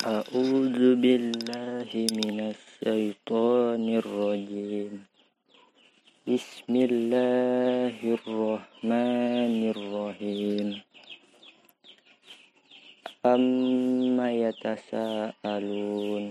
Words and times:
أعوذ 0.00 0.96
بالله 0.96 1.90
من 1.92 2.56
الشيطان 2.56 3.84
الرجيم. 4.00 5.04
بسم 6.24 6.72
الله 6.72 7.96
الرحمن 8.00 9.56
الرحيم. 9.76 10.68
أما 13.26 14.28
يتساءلون 14.32 16.24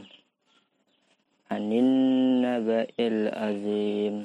عن 1.52 1.66
النبأ 1.74 2.88
العظيم 3.00 4.16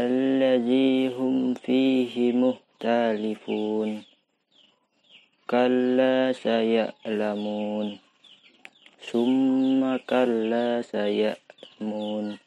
الذي 0.00 1.08
هم 1.12 1.54
فيه 1.54 2.32
مختلفون 2.32 3.90
كلا 5.50 5.89
Saya 6.40 6.96
sayalamun. 7.04 8.00
Summa 8.96 10.00
saya 10.80 11.36
mun 11.76 12.40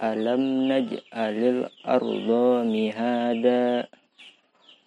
alam 0.00 0.64
naj 0.72 0.88
naj'alil 0.88 1.68
arda 1.84 2.64
mihada. 2.64 3.84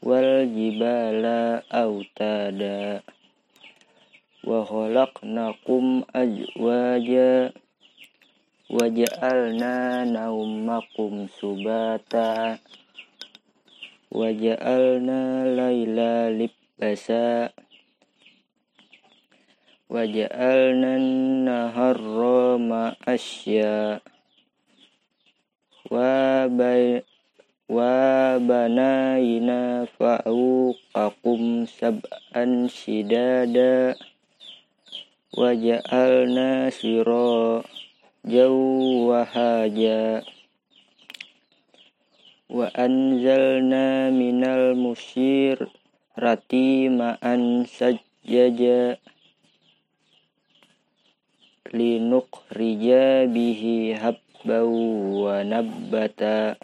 Wal 0.02 0.50
jibala 0.50 1.62
autada 1.70 3.06
wa 4.42 4.66
khalaqnakum 4.66 6.02
ajwaja 6.18 7.54
wa 8.74 8.86
ja'alna 8.90 10.02
naumakum 10.02 11.30
subata. 11.30 12.58
Wa 14.10 14.34
ja'alna 14.34 15.46
laila 15.46 16.34
lipasa 16.34 17.54
wa 25.88 26.44
bay 26.52 27.00
wa 27.72 28.36
banayna 28.36 29.88
fa'uqakum 29.96 31.64
sab'an 31.72 32.68
shidada 32.68 33.96
waja'alna 35.32 36.68
sira 36.68 37.64
jawwahaja 38.28 40.20
wa 42.52 42.68
anzalna 42.76 44.12
minal 44.12 44.76
musyir 44.76 45.64
rati 46.20 46.92
ma'an 46.92 47.64
sajjaja 51.68 51.78
linuk 51.78 52.48
rija 52.56 53.28
bihi 53.28 53.94
habbau 53.94 55.24
wa 55.24 55.44
nabbata. 55.44 56.56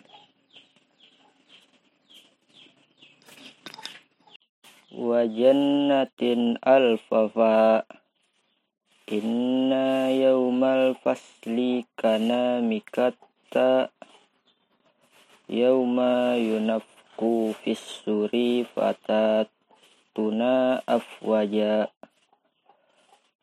Wa 4.96 5.28
jannatin 5.28 6.56
alfafa. 6.62 7.84
Inna 9.12 10.10
yaumal 10.10 10.96
fasli 11.04 11.84
kana 12.00 12.64
mikatta. 12.64 13.92
Yauma 15.52 16.40
yunaf 16.40 16.88
ku 17.20 17.52
fissuri 17.62 18.64
tuna 20.16 20.80
afwaja 20.88 21.90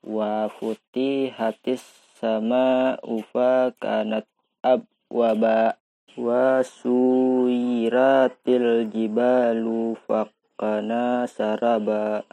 wa 0.05 0.49
futi 0.49 1.29
hatis 1.29 1.85
sama 2.21 2.97
ufa 3.01 3.73
kanat 3.81 4.25
abwaba 4.61 5.81
wa 6.17 6.61
suiratil 6.65 7.71
jibalu 8.93 9.97
fakana 10.05 11.25
saraba. 11.25 12.25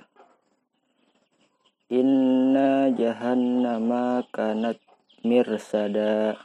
Inna 1.88 2.91
jahannama 2.91 4.27
kanat 4.35 4.83
mirsada. 5.23 6.35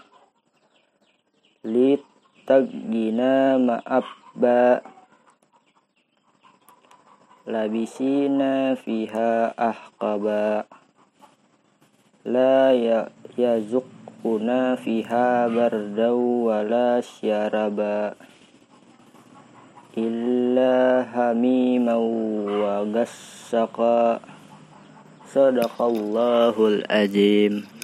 Lit 1.67 2.07
tagina 2.47 3.59
ma'ab 3.59 4.07
ba 4.39 4.83
labisina 7.47 8.79
fiha 8.79 9.51
ahqaba 9.59 10.67
لا 12.25 12.71
يزقنا 13.39 14.75
فيها 14.75 15.49
بردا 15.49 16.11
ولا 16.11 17.01
شربا 17.01 18.15
إلا 19.99 20.77
هميما 21.15 21.97
وغسقا. 22.63 24.21
صدق 25.33 25.77
الله 25.83 26.57
العظيم. 26.69 27.82